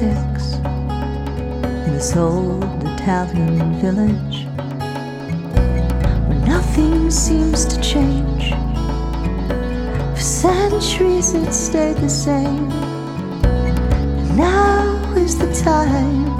six 0.00 0.54
in 1.86 1.92
this 1.92 2.16
old 2.16 2.64
Italian 2.84 3.74
village 3.82 4.46
where 6.26 6.40
nothing 6.46 7.10
seems 7.10 7.66
to 7.66 7.78
change. 7.82 8.54
For 10.14 10.22
centuries 10.22 11.34
it 11.34 11.52
stayed 11.52 11.98
the 11.98 12.08
same. 12.08 12.68
Now 14.36 14.96
is 15.16 15.36
the 15.36 15.52
time. 15.62 16.32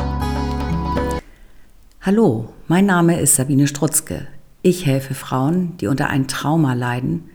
Hallo, 2.01 2.55
mein 2.67 2.87
Name 2.87 3.21
ist 3.21 3.37
Sabine 3.37 3.67
Strutzke. 3.67 4.27
Ich 4.63 4.87
helfe 4.87 5.13
Frauen, 5.13 5.77
die 5.77 5.87
unter 5.87 6.09
ein 6.09 6.29
Trauma 6.29 6.73
leiden, 6.73 7.29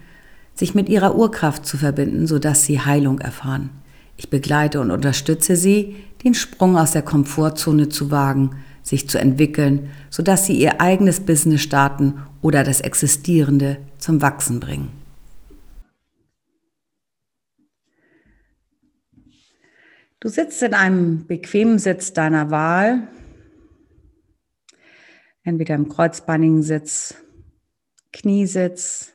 sich 0.55 0.73
mit 0.73 0.89
ihrer 0.89 1.13
Urkraft 1.13 1.67
zu 1.67 1.77
verbinden, 1.77 2.25
sodass 2.25 2.65
sie 2.65 2.79
Heilung 2.79 3.19
erfahren. 3.19 3.69
Ich 4.17 4.29
begleite 4.29 4.79
und 4.79 4.91
unterstütze 4.91 5.55
sie, 5.55 5.97
den 6.25 6.33
Sprung 6.33 6.75
aus 6.75 6.91
der 6.91 7.03
Komfortzone 7.03 7.87
zu 7.87 8.09
wagen, 8.09 8.63
sich 8.81 9.07
zu 9.07 9.19
entwickeln, 9.19 9.91
sodass 10.09 10.45
sie 10.45 10.59
ihr 10.59 10.81
eigenes 10.81 11.19
Business 11.19 11.61
starten 11.61 12.23
oder 12.41 12.63
das 12.63 12.81
Existierende 12.81 13.77
zum 13.99 14.21
Wachsen 14.21 14.59
bringen. 14.59 14.89
Du 20.19 20.29
sitzt 20.29 20.63
in 20.63 20.73
einem 20.73 21.27
bequemen 21.27 21.77
Sitz 21.77 22.11
deiner 22.11 22.49
Wahl, 22.49 23.07
entweder 25.43 25.75
im 25.75 25.87
kreuzbeinigen 25.87 26.63
Sitz, 26.63 27.15
Kniesitz 28.11 29.13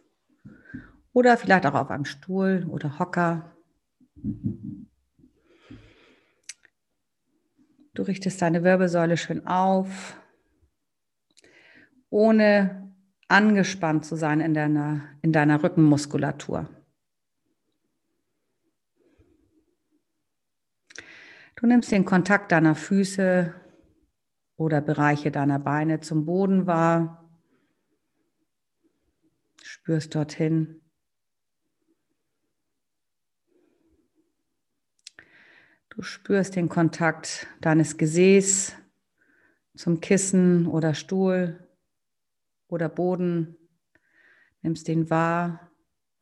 oder 1.13 1.37
vielleicht 1.37 1.67
auch 1.67 1.75
auf 1.75 1.91
einem 1.91 2.05
Stuhl 2.05 2.65
oder 2.71 3.01
Hocker. 3.01 3.51
Du 7.95 8.03
richtest 8.03 8.41
deine 8.41 8.63
Wirbelsäule 8.63 9.17
schön 9.17 9.47
auf, 9.47 10.17
ohne 12.09 12.95
angespannt 13.29 14.05
zu 14.05 14.17
sein 14.17 14.41
in 14.41 14.55
deiner, 14.55 15.09
in 15.23 15.33
deiner 15.33 15.63
Rückenmuskulatur. 15.63 16.69
Du 21.57 21.67
nimmst 21.67 21.93
den 21.93 22.05
Kontakt 22.05 22.53
deiner 22.53 22.75
Füße 22.75 23.55
oder 24.57 24.81
Bereiche 24.81 25.31
deiner 25.31 25.59
Beine 25.59 26.01
zum 26.01 26.25
Boden 26.25 26.67
wahr, 26.67 27.29
spürst 29.63 30.15
dorthin. 30.15 30.81
Du 35.91 36.03
spürst 36.03 36.55
den 36.55 36.69
Kontakt 36.69 37.49
deines 37.61 37.97
Gesäß 37.97 38.77
zum 39.77 40.01
Kissen 40.01 40.67
oder 40.67 40.95
Stuhl 40.95 41.69
oder 42.69 42.89
Boden, 42.89 43.57
nimmst 44.63 44.87
den 44.87 45.11
wahr, 45.11 45.71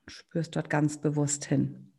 spürst 0.06 0.56
dort 0.56 0.70
ganz 0.70 0.98
bewusst 0.98 1.44
hin. 1.44 1.92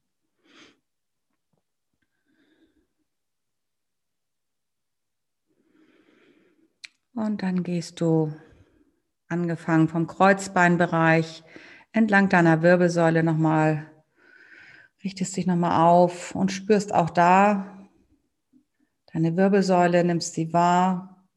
Und 7.14 7.44
dann 7.44 7.64
gehst 7.64 8.02
du 8.02 8.34
angefangen 9.28 9.90
vom 9.90 10.08
Kreuzbeinbereich 10.08 11.44
entlang 11.92 12.30
deiner 12.30 12.64
Wirbelsäule 12.64 13.24
nochmal 13.24 13.99
richtest 15.04 15.36
dich 15.38 15.48
nochmal 15.48 15.88
auf 15.88 16.36
und 16.36 16.52
spürst 16.52 16.94
auch 16.94 17.10
da 17.10 17.76
deine 19.14 19.36
Wirbelsäule, 19.36 20.04
nimmst 20.04 20.34
sie 20.34 20.54
wahr, 20.54 21.28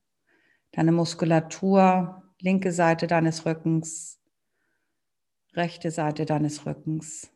deine 0.73 0.93
Muskulatur, 0.93 2.23
linke 2.39 2.73
Seite 2.73 3.07
deines 3.07 3.47
Rückens, 3.47 4.21
rechte 5.55 5.91
Seite 5.91 6.25
deines 6.27 6.67
Rückens. 6.67 7.31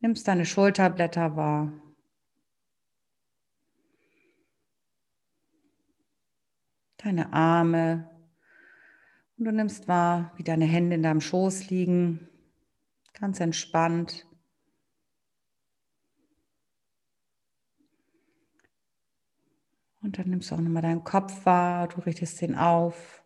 Nimmst 0.00 0.28
deine 0.28 0.44
Schulterblätter 0.44 1.36
wahr. 1.36 1.72
Deine 6.98 7.32
Arme. 7.32 8.10
Und 9.38 9.46
du 9.46 9.52
nimmst 9.52 9.88
wahr, 9.88 10.32
wie 10.36 10.44
deine 10.44 10.64
Hände 10.66 10.96
in 10.96 11.02
deinem 11.02 11.20
Schoß 11.20 11.70
liegen, 11.70 12.28
ganz 13.18 13.40
entspannt. 13.40 14.26
Und 20.02 20.18
dann 20.18 20.28
nimmst 20.28 20.50
du 20.50 20.54
auch 20.54 20.60
nochmal 20.60 20.82
deinen 20.82 21.02
Kopf 21.02 21.44
wahr, 21.44 21.88
du 21.88 22.00
richtest 22.02 22.40
den 22.40 22.54
auf. 22.54 23.24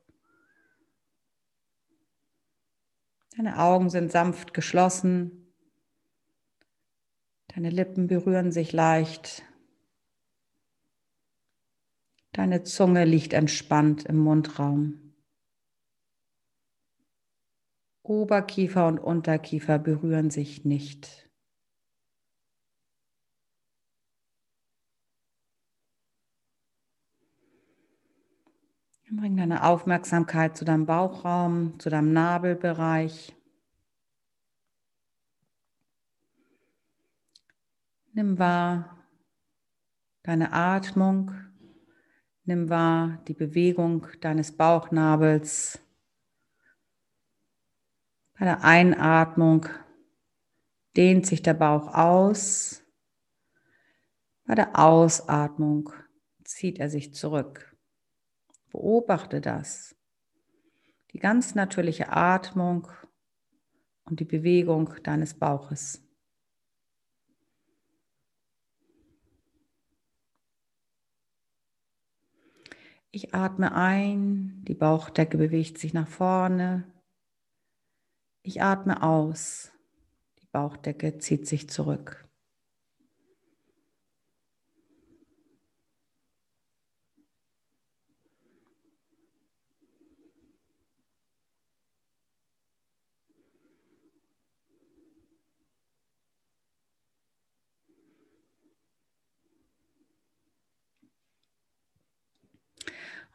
Deine 3.36 3.58
Augen 3.58 3.90
sind 3.90 4.10
sanft 4.10 4.54
geschlossen. 4.54 5.52
Deine 7.48 7.70
Lippen 7.70 8.06
berühren 8.06 8.52
sich 8.52 8.72
leicht. 8.72 9.42
Deine 12.32 12.62
Zunge 12.62 13.04
liegt 13.04 13.32
entspannt 13.32 14.04
im 14.06 14.18
Mundraum. 14.18 15.09
Oberkiefer 18.10 18.88
und 18.88 18.98
Unterkiefer 18.98 19.78
berühren 19.78 20.30
sich 20.30 20.64
nicht. 20.64 21.30
Bring 29.12 29.36
deine 29.36 29.62
Aufmerksamkeit 29.62 30.56
zu 30.56 30.64
deinem 30.64 30.86
Bauchraum, 30.86 31.78
zu 31.78 31.88
deinem 31.88 32.12
Nabelbereich. 32.12 33.32
Nimm 38.12 38.40
wahr 38.40 39.06
deine 40.24 40.52
Atmung. 40.52 41.30
Nimm 42.44 42.68
wahr 42.70 43.22
die 43.28 43.34
Bewegung 43.34 44.08
deines 44.20 44.56
Bauchnabels. 44.56 45.80
Bei 48.40 48.46
der 48.46 48.64
Einatmung 48.64 49.66
dehnt 50.96 51.26
sich 51.26 51.42
der 51.42 51.52
Bauch 51.52 51.94
aus. 51.94 52.82
Bei 54.46 54.54
der 54.54 54.78
Ausatmung 54.78 55.92
zieht 56.42 56.78
er 56.78 56.88
sich 56.88 57.12
zurück. 57.12 57.76
Beobachte 58.70 59.42
das. 59.42 59.94
Die 61.12 61.18
ganz 61.18 61.54
natürliche 61.54 62.12
Atmung 62.12 62.88
und 64.04 64.20
die 64.20 64.24
Bewegung 64.24 64.94
deines 65.02 65.34
Bauches. 65.34 66.02
Ich 73.10 73.34
atme 73.34 73.74
ein, 73.74 74.64
die 74.66 74.74
Bauchdecke 74.74 75.36
bewegt 75.36 75.76
sich 75.76 75.92
nach 75.92 76.08
vorne, 76.08 76.90
ich 78.42 78.62
atme 78.62 79.02
aus. 79.02 79.72
Die 80.40 80.46
Bauchdecke 80.46 81.18
zieht 81.18 81.46
sich 81.46 81.68
zurück. 81.68 82.26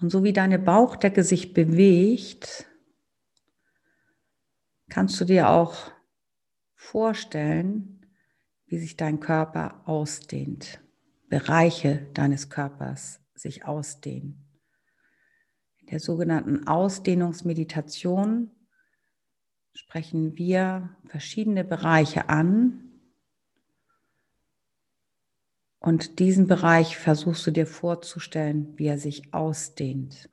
Und 0.01 0.09
so 0.09 0.23
wie 0.23 0.33
deine 0.33 0.59
Bauchdecke 0.59 1.23
sich 1.23 1.53
bewegt, 1.53 2.67
kannst 4.95 5.19
du 5.19 5.25
dir 5.25 5.49
auch 5.49 5.91
vorstellen, 6.73 7.99
wie 8.65 8.79
sich 8.79 8.95
dein 8.95 9.19
Körper 9.19 9.81
ausdehnt, 9.89 10.79
Bereiche 11.27 12.07
deines 12.13 12.49
Körpers 12.49 13.19
sich 13.33 13.65
ausdehnen. 13.65 14.57
In 15.79 15.87
der 15.87 15.99
sogenannten 15.99 16.65
Ausdehnungsmeditation 16.65 18.51
sprechen 19.73 20.37
wir 20.37 20.95
verschiedene 21.07 21.65
Bereiche 21.65 22.29
an 22.29 23.01
und 25.79 26.19
diesen 26.19 26.47
Bereich 26.47 26.95
versuchst 26.97 27.45
du 27.45 27.51
dir 27.51 27.67
vorzustellen, 27.67 28.77
wie 28.77 28.87
er 28.87 28.97
sich 28.97 29.33
ausdehnt. 29.33 30.29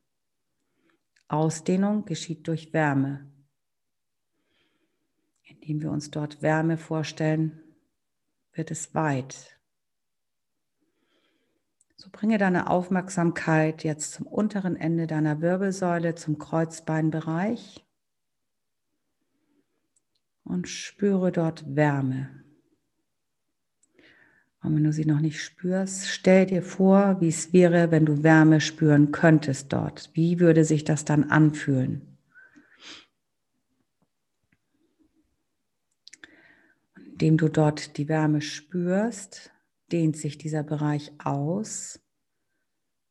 Ausdehnung 1.26 2.04
geschieht 2.04 2.46
durch 2.46 2.72
Wärme 2.72 3.31
indem 5.44 5.82
wir 5.82 5.90
uns 5.90 6.10
dort 6.10 6.42
Wärme 6.42 6.76
vorstellen, 6.76 7.60
wird 8.52 8.70
es 8.70 8.94
weit. 8.94 9.58
So 11.96 12.08
bringe 12.10 12.36
deine 12.36 12.68
Aufmerksamkeit 12.68 13.84
jetzt 13.84 14.12
zum 14.12 14.26
unteren 14.26 14.76
Ende 14.76 15.06
deiner 15.06 15.40
Wirbelsäule, 15.40 16.16
zum 16.16 16.38
Kreuzbeinbereich 16.38 17.84
und 20.44 20.68
spüre 20.68 21.30
dort 21.30 21.76
Wärme. 21.76 22.42
Und 24.62 24.76
wenn 24.76 24.84
du 24.84 24.92
sie 24.92 25.04
noch 25.04 25.20
nicht 25.20 25.40
spürst, 25.40 26.08
stell 26.08 26.46
dir 26.46 26.62
vor, 26.62 27.20
wie 27.20 27.28
es 27.28 27.52
wäre, 27.52 27.90
wenn 27.90 28.06
du 28.06 28.22
Wärme 28.22 28.60
spüren 28.60 29.10
könntest 29.10 29.72
dort. 29.72 30.10
Wie 30.14 30.38
würde 30.38 30.64
sich 30.64 30.84
das 30.84 31.04
dann 31.04 31.30
anfühlen? 31.30 32.11
Indem 37.22 37.36
du 37.36 37.48
dort 37.48 37.98
die 37.98 38.08
Wärme 38.08 38.40
spürst, 38.40 39.52
dehnt 39.92 40.16
sich 40.16 40.38
dieser 40.38 40.64
Bereich 40.64 41.12
aus 41.22 42.00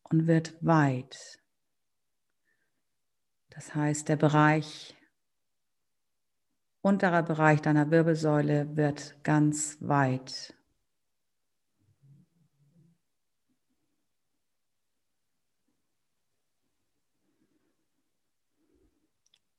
und 0.04 0.28
wird 0.28 0.58
weit. 0.60 1.40
Das 3.52 3.74
heißt, 3.74 4.10
der 4.10 4.18
Bereich, 4.18 4.98
unterer 6.82 7.24
Bereich 7.24 7.62
deiner 7.62 7.90
Wirbelsäule 7.90 8.76
wird 8.76 9.16
ganz 9.24 9.78
weit. 9.80 10.58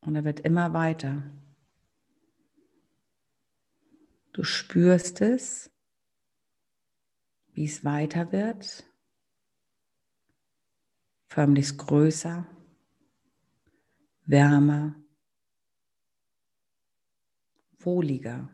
Und 0.03 0.15
er 0.15 0.25
wird 0.25 0.41
immer 0.41 0.75
weiter. 0.75 1.23
Du 4.33 4.45
spürst 4.45 5.21
es 5.21 5.73
wie 7.55 7.67
es 7.67 7.85
weiter 7.85 8.33
wird, 8.33 8.85
förmlich 11.29 11.77
größer, 11.77 12.47
wärmer, 14.25 14.95
wohliger. 17.79 18.49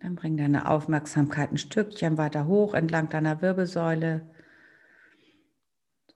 Dann 0.00 0.16
bring 0.16 0.36
deine 0.36 0.68
Aufmerksamkeit 0.68 1.52
ein 1.52 1.58
Stückchen 1.58 2.18
weiter 2.18 2.46
hoch 2.46 2.74
entlang 2.74 3.08
deiner 3.08 3.40
Wirbelsäule, 3.40 4.28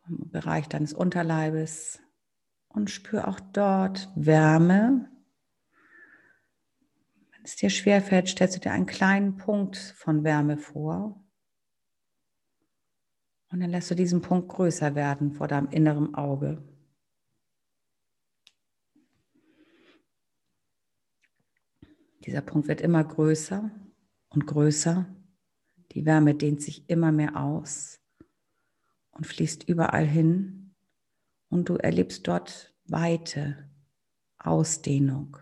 im 0.09 0.31
Bereich 0.31 0.69
deines 0.69 0.93
Unterleibes 0.93 2.01
und 2.77 2.91
spür 2.91 3.27
auch 3.27 3.41
dort 3.41 4.09
Wärme 4.15 5.11
es 7.47 7.55
dir 7.55 7.71
schwerfällt, 7.71 8.29
stellst 8.29 8.57
du 8.57 8.61
dir 8.61 8.73
einen 8.73 8.87
kleinen 8.87 9.37
Punkt 9.37 9.77
von 9.77 10.25
Wärme 10.25 10.57
vor. 10.59 11.25
Und 13.53 13.61
dann 13.61 13.71
lässt 13.71 13.89
du 13.91 13.95
diesen 13.95 14.21
Punkt 14.21 14.49
größer 14.49 14.97
werden 14.97 15.33
vor 15.33 15.47
deinem 15.47 15.69
inneren 15.71 16.17
Auge. 16.17 16.63
Dieser 22.27 22.41
Punkt 22.41 22.67
wird 22.67 22.81
immer 22.81 23.05
größer 23.05 23.71
und 24.31 24.47
größer. 24.49 25.07
Die 25.93 26.05
Wärme 26.05 26.35
dehnt 26.35 26.61
sich 26.61 26.91
immer 26.91 27.13
mehr 27.13 27.41
aus 27.41 28.01
und 29.13 29.25
fließt 29.25 29.69
überall 29.69 30.05
hin. 30.05 30.66
Und 31.49 31.69
du 31.69 31.77
erlebst 31.77 32.27
dort 32.27 32.75
Weite, 32.85 33.69
Ausdehnung. 34.39 35.39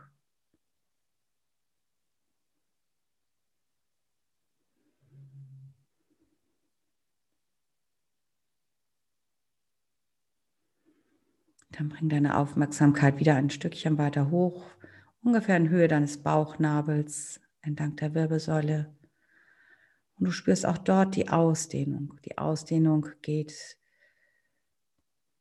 Dann 11.77 11.89
bring 11.89 12.09
deine 12.09 12.39
Aufmerksamkeit 12.39 13.19
wieder 13.19 13.35
ein 13.35 13.51
Stückchen 13.51 13.99
weiter 13.99 14.31
hoch, 14.31 14.71
ungefähr 15.23 15.57
in 15.57 15.71
Höhe 15.71 15.89
deines 15.89 16.23
Bauchnabels, 16.23 17.41
entlang 17.63 17.97
der 17.97 18.15
Wirbelsäule. 18.15 18.95
Und 20.17 20.27
du 20.27 20.31
spürst 20.31 20.67
auch 20.67 20.79
dort 20.79 21.17
die 21.17 21.29
Ausdehnung. 21.29 22.21
Die 22.25 22.39
Ausdehnung 22.39 23.09
geht 23.23 23.77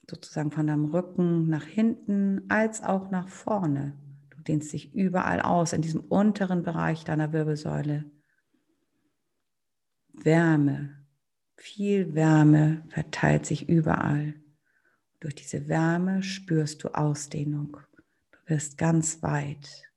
sozusagen 0.09 0.51
von 0.51 0.67
deinem 0.67 0.85
Rücken 0.85 1.49
nach 1.49 1.65
hinten 1.65 2.49
als 2.49 2.83
auch 2.83 3.09
nach 3.11 3.29
vorne. 3.29 3.97
Du 4.29 4.41
dehnst 4.41 4.73
dich 4.73 4.93
überall 4.93 5.41
aus 5.41 5.73
in 5.73 5.81
diesem 5.81 6.01
unteren 6.01 6.63
Bereich 6.63 7.03
deiner 7.03 7.31
Wirbelsäule. 7.31 8.05
Wärme, 10.13 11.03
viel 11.55 12.13
Wärme 12.13 12.83
verteilt 12.89 13.45
sich 13.45 13.69
überall. 13.69 14.35
Durch 15.19 15.35
diese 15.35 15.67
Wärme 15.67 16.21
spürst 16.21 16.83
du 16.83 16.89
Ausdehnung. 16.89 17.77
Du 18.31 18.37
wirst 18.53 18.77
ganz 18.77 19.23
weit, 19.23 19.89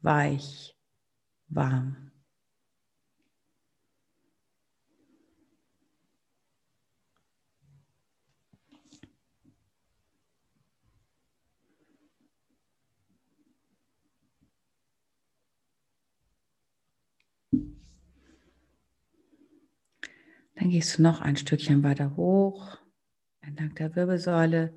weich, 0.00 0.76
warm. 1.48 2.10
Dann 20.56 20.70
gehst 20.70 20.98
du 20.98 21.02
noch 21.02 21.20
ein 21.20 21.36
Stückchen 21.36 21.82
weiter 21.82 22.16
hoch 22.16 22.78
entlang 23.46 23.74
der 23.74 23.94
Wirbelsäule, 23.94 24.74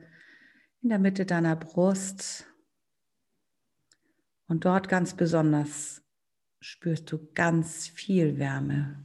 in 0.81 0.89
der 0.89 0.99
Mitte 0.99 1.25
deiner 1.25 1.55
Brust. 1.55 2.45
Und 4.47 4.65
dort 4.65 4.87
ganz 4.87 5.15
besonders 5.15 6.01
spürst 6.59 7.11
du 7.11 7.31
ganz 7.33 7.87
viel 7.87 8.37
Wärme, 8.37 9.03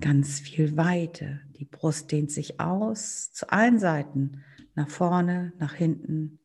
ganz 0.00 0.40
viel 0.40 0.76
Weite. 0.76 1.40
Die 1.58 1.64
Brust 1.64 2.10
dehnt 2.10 2.30
sich 2.30 2.60
aus 2.60 3.32
zu 3.32 3.50
allen 3.50 3.78
Seiten, 3.78 4.42
nach 4.74 4.88
vorne, 4.88 5.52
nach 5.58 5.74
hinten, 5.74 6.40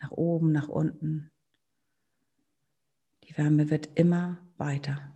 nach 0.00 0.10
oben, 0.10 0.52
nach 0.52 0.68
unten. 0.68 1.30
Die 3.24 3.36
Wärme 3.36 3.70
wird 3.70 3.88
immer 3.98 4.38
weiter. 4.58 5.14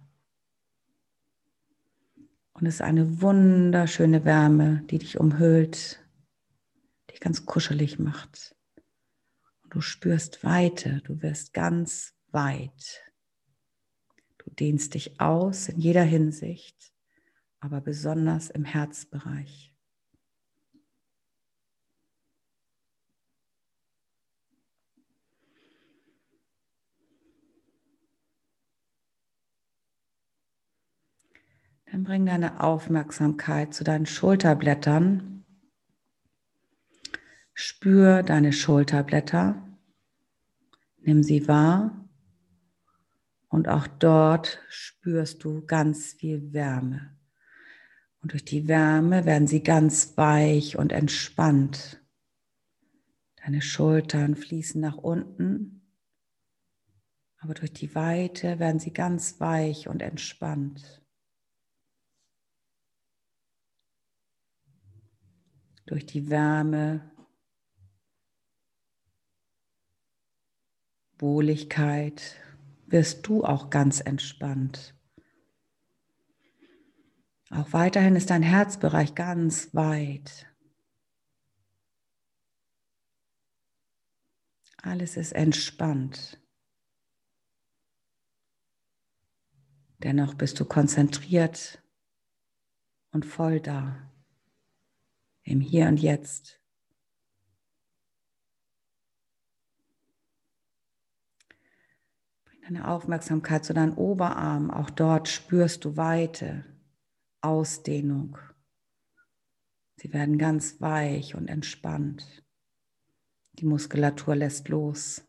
Und 2.57 2.65
es 2.65 2.77
ist 2.77 2.81
eine 2.81 3.21
wunderschöne 3.21 4.25
Wärme, 4.25 4.83
die 4.89 4.99
dich 4.99 5.21
umhüllt, 5.21 6.03
dich 7.11 7.21
ganz 7.21 7.45
kuschelig 7.45 7.99
macht. 7.99 8.57
Und 9.63 9.75
du 9.75 9.83
spürst 9.83 10.43
Weite, 10.43 11.03
du 11.05 11.21
wirst 11.21 11.53
ganz 11.53 12.15
weit. 12.29 13.05
Du 14.39 14.51
dehnst 14.51 14.95
dich 14.95 15.21
aus 15.21 15.69
in 15.69 15.81
jeder 15.81 16.03
Hinsicht, 16.03 16.95
aber 17.61 17.83
besonders 17.83 18.49
im 18.49 18.65
Herzbereich. 18.65 19.76
Dann 31.97 32.05
bring 32.05 32.27
deine 32.27 32.61
Aufmerksamkeit 32.63 33.73
zu 33.73 33.83
deinen 33.83 34.05
Schulterblättern 34.05 35.47
Spür 37.55 38.23
deine 38.23 38.53
Schulterblätter, 38.53 39.67
nimm 40.99 41.23
sie 41.23 41.49
wahr 41.49 42.07
und 43.49 43.67
auch 43.67 43.87
dort 43.87 44.63
spürst 44.69 45.43
du 45.43 45.65
ganz 45.65 46.13
viel 46.13 46.53
Wärme. 46.53 47.17
Und 48.21 48.33
durch 48.33 48.45
die 48.45 48.69
Wärme 48.69 49.25
werden 49.25 49.47
sie 49.47 49.63
ganz 49.63 50.19
weich 50.19 50.77
und 50.77 50.93
entspannt. 50.93 52.05
Deine 53.43 53.63
Schultern 53.63 54.37
fließen 54.37 54.83
nach 54.83 54.99
unten, 54.99 55.89
aber 57.39 57.55
durch 57.55 57.73
die 57.73 57.95
Weite 57.95 58.59
werden 58.59 58.81
sie 58.81 58.93
ganz 58.93 59.41
weich 59.41 59.89
und 59.89 60.03
entspannt. 60.03 61.06
Durch 65.87 66.05
die 66.05 66.29
Wärme 66.29 67.11
Wohligkeit 71.19 72.37
wirst 72.87 73.27
du 73.27 73.45
auch 73.45 73.71
ganz 73.71 74.01
entspannt. 74.01 74.95
Auch 77.51 77.73
weiterhin 77.73 78.17
ist 78.17 78.31
dein 78.31 78.43
Herzbereich 78.43 79.15
ganz 79.15 79.75
weit. 79.75 80.47
Alles 84.83 85.17
ist 85.17 85.33
entspannt. 85.33 86.41
Dennoch 89.99 90.35
bist 90.35 90.61
du 90.61 90.65
konzentriert 90.65 91.83
und 93.13 93.25
voll 93.25 93.61
da, 93.61 94.13
im 95.47 95.61
Hier 95.61 95.87
und 95.87 95.99
Jetzt. 95.99 96.61
Bring 102.45 102.61
deine 102.63 102.89
Aufmerksamkeit 102.89 103.65
zu 103.65 103.73
deinen 103.73 103.95
Oberarm. 103.95 104.71
Auch 104.71 104.91
dort 104.91 105.29
spürst 105.29 105.85
du 105.85 105.97
Weite, 105.97 106.65
Ausdehnung. 107.41 108.37
Sie 109.97 110.13
werden 110.13 110.37
ganz 110.37 110.81
weich 110.81 111.35
und 111.37 111.49
entspannt. 111.49 112.45
Die 113.55 113.67
Muskulatur 113.67 114.35
lässt 114.35 114.69
los. 114.69 115.25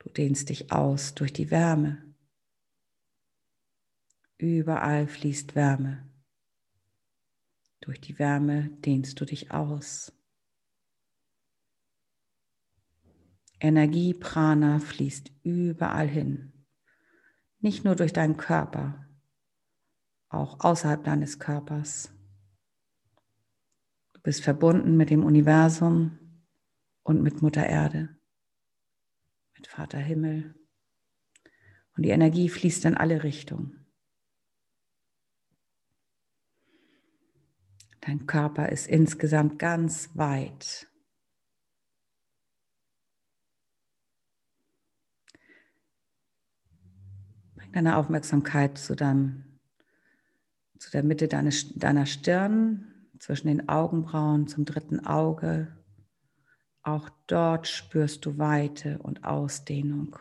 Du 0.00 0.10
dehnst 0.10 0.50
dich 0.50 0.72
aus 0.72 1.14
durch 1.14 1.32
die 1.32 1.50
Wärme. 1.50 2.02
Überall 4.38 5.06
fließt 5.06 5.54
Wärme. 5.54 6.06
Durch 7.80 8.00
die 8.00 8.18
Wärme 8.18 8.70
dehnst 8.84 9.20
du 9.20 9.24
dich 9.24 9.50
aus. 9.52 10.12
Energie, 13.60 14.12
Prana 14.12 14.80
fließt 14.80 15.30
überall 15.42 16.08
hin. 16.08 16.52
Nicht 17.58 17.84
nur 17.84 17.96
durch 17.96 18.12
deinen 18.12 18.36
Körper, 18.36 19.06
auch 20.28 20.60
außerhalb 20.60 21.04
deines 21.04 21.38
Körpers. 21.38 22.12
Du 24.12 24.20
bist 24.20 24.42
verbunden 24.42 24.96
mit 24.96 25.10
dem 25.10 25.24
Universum 25.24 26.18
und 27.02 27.22
mit 27.22 27.40
Mutter 27.40 27.66
Erde, 27.66 28.18
mit 29.56 29.66
Vater 29.66 29.98
Himmel. 29.98 30.54
Und 31.96 32.02
die 32.02 32.10
Energie 32.10 32.48
fließt 32.48 32.84
in 32.84 32.94
alle 32.94 33.22
Richtungen. 33.22 33.85
Dein 38.06 38.24
Körper 38.24 38.68
ist 38.68 38.86
insgesamt 38.86 39.58
ganz 39.58 40.10
weit. 40.14 40.86
Bring 47.56 47.72
deine 47.72 47.96
Aufmerksamkeit 47.96 48.78
zu, 48.78 48.94
deinem, 48.94 49.58
zu 50.78 50.92
der 50.92 51.02
Mitte 51.02 51.26
deiner 51.26 52.06
Stirn, 52.06 53.08
zwischen 53.18 53.48
den 53.48 53.68
Augenbrauen 53.68 54.46
zum 54.46 54.64
dritten 54.64 55.04
Auge. 55.04 55.76
Auch 56.82 57.08
dort 57.26 57.66
spürst 57.66 58.24
du 58.24 58.38
Weite 58.38 59.00
und 59.00 59.24
Ausdehnung. 59.24 60.16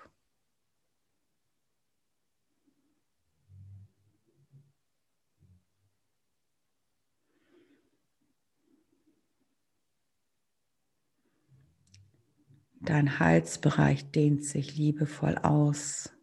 Dein 12.86 13.18
Halsbereich 13.18 14.12
dehnt 14.12 14.46
sich 14.46 14.76
liebevoll 14.76 15.40
aus. 15.40 16.14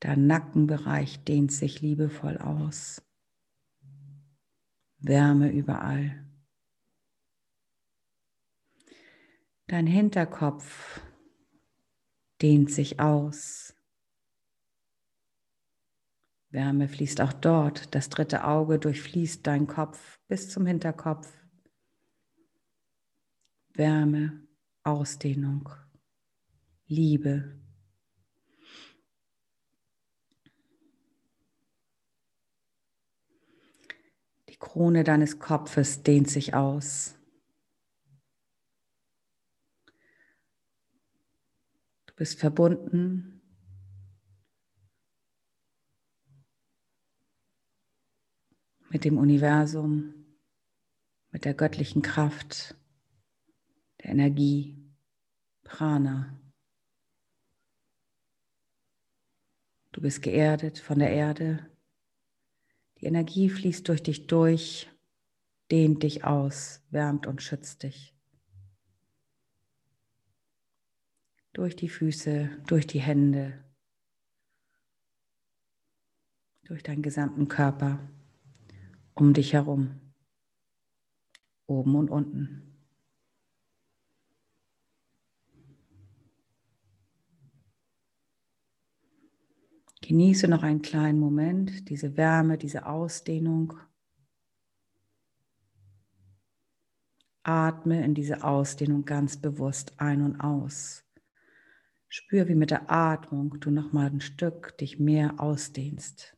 Dein 0.00 0.26
Nackenbereich 0.26 1.24
dehnt 1.24 1.52
sich 1.52 1.80
liebevoll 1.80 2.36
aus. 2.36 3.02
Wärme 4.98 5.50
überall. 5.50 6.22
Dein 9.68 9.86
Hinterkopf 9.86 11.00
dehnt 12.42 12.70
sich 12.70 13.00
aus. 13.00 13.74
Wärme 16.50 16.88
fließt 16.88 17.22
auch 17.22 17.32
dort. 17.32 17.94
Das 17.94 18.10
dritte 18.10 18.44
Auge 18.44 18.78
durchfließt 18.78 19.46
deinen 19.46 19.66
Kopf 19.66 20.20
bis 20.28 20.50
zum 20.50 20.66
Hinterkopf. 20.66 21.32
Wärme, 23.76 24.46
Ausdehnung, 24.82 25.68
Liebe. 26.86 27.60
Die 34.48 34.56
Krone 34.56 35.04
deines 35.04 35.38
Kopfes 35.38 36.02
dehnt 36.02 36.30
sich 36.30 36.54
aus. 36.54 37.18
Du 42.06 42.14
bist 42.14 42.38
verbunden 42.38 43.42
mit 48.88 49.04
dem 49.04 49.18
Universum, 49.18 50.14
mit 51.30 51.44
der 51.44 51.52
göttlichen 51.52 52.00
Kraft 52.00 52.74
der 54.06 54.12
Energie, 54.12 54.76
Prana. 55.64 56.38
Du 59.90 60.00
bist 60.00 60.22
geerdet 60.22 60.78
von 60.78 61.00
der 61.00 61.10
Erde. 61.10 61.68
Die 63.00 63.06
Energie 63.06 63.50
fließt 63.50 63.88
durch 63.88 64.02
dich 64.02 64.28
durch, 64.28 64.88
dehnt 65.72 66.04
dich 66.04 66.24
aus, 66.24 66.82
wärmt 66.90 67.26
und 67.26 67.42
schützt 67.42 67.82
dich. 67.82 68.14
Durch 71.52 71.74
die 71.74 71.88
Füße, 71.88 72.50
durch 72.66 72.86
die 72.86 73.00
Hände, 73.00 73.64
durch 76.62 76.82
deinen 76.82 77.02
gesamten 77.02 77.48
Körper, 77.48 77.98
um 79.14 79.32
dich 79.32 79.54
herum, 79.54 80.00
oben 81.66 81.96
und 81.96 82.10
unten. 82.10 82.75
Genieße 90.06 90.46
noch 90.46 90.62
einen 90.62 90.82
kleinen 90.82 91.18
Moment, 91.18 91.88
diese 91.88 92.16
Wärme, 92.16 92.58
diese 92.58 92.86
Ausdehnung. 92.86 93.74
Atme 97.42 98.04
in 98.04 98.14
diese 98.14 98.44
Ausdehnung 98.44 99.04
ganz 99.04 99.36
bewusst 99.36 99.94
ein 99.96 100.22
und 100.22 100.40
aus. 100.40 101.04
Spür, 102.06 102.46
wie 102.46 102.54
mit 102.54 102.70
der 102.70 102.88
Atmung 102.88 103.58
du 103.58 103.72
noch 103.72 103.92
mal 103.92 104.06
ein 104.06 104.20
Stück 104.20 104.78
dich 104.78 105.00
mehr 105.00 105.40
ausdehnst. 105.40 106.35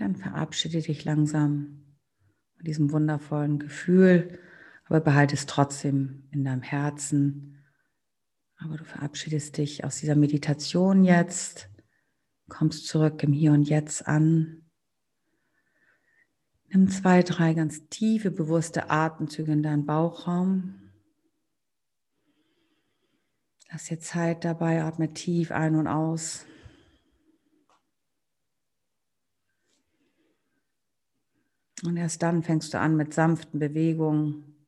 Dann 0.00 0.16
verabschiede 0.16 0.80
dich 0.80 1.04
langsam 1.04 1.84
von 2.56 2.64
diesem 2.64 2.90
wundervollen 2.90 3.58
Gefühl, 3.58 4.38
aber 4.86 5.00
behalte 5.00 5.34
es 5.34 5.44
trotzdem 5.44 6.26
in 6.30 6.42
deinem 6.42 6.62
Herzen. 6.62 7.62
Aber 8.56 8.78
du 8.78 8.84
verabschiedest 8.84 9.58
dich 9.58 9.84
aus 9.84 9.98
dieser 9.98 10.16
Meditation 10.16 11.04
jetzt, 11.04 11.68
kommst 12.48 12.86
zurück 12.86 13.22
im 13.22 13.34
Hier 13.34 13.52
und 13.52 13.64
Jetzt 13.64 14.08
an. 14.08 14.62
Nimm 16.68 16.88
zwei, 16.88 17.22
drei 17.22 17.52
ganz 17.52 17.86
tiefe, 17.90 18.30
bewusste 18.30 18.88
Atemzüge 18.88 19.52
in 19.52 19.62
deinen 19.62 19.84
Bauchraum. 19.84 20.76
Lass 23.70 23.84
dir 23.84 24.00
Zeit 24.00 24.46
dabei, 24.46 24.82
atme 24.82 25.12
tief 25.12 25.52
ein 25.52 25.76
und 25.76 25.88
aus. 25.88 26.46
Und 31.84 31.96
erst 31.96 32.22
dann 32.22 32.42
fängst 32.42 32.74
du 32.74 32.78
an 32.78 32.96
mit 32.96 33.14
sanften 33.14 33.58
Bewegungen. 33.58 34.66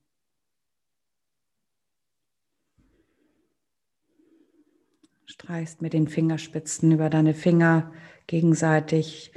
Streichst 5.26 5.82
mit 5.82 5.92
den 5.92 6.08
Fingerspitzen 6.08 6.92
über 6.92 7.10
deine 7.10 7.34
Finger 7.34 7.92
gegenseitig 8.26 9.32